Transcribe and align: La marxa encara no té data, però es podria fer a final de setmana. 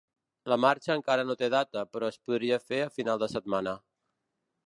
La 0.51 0.55
marxa 0.61 0.95
encara 0.99 1.25
no 1.31 1.35
té 1.41 1.49
data, 1.55 1.83
però 1.97 2.09
es 2.13 2.17
podria 2.29 2.59
fer 2.71 2.81
a 2.87 2.91
final 2.97 3.23
de 3.25 3.31
setmana. 3.37 3.77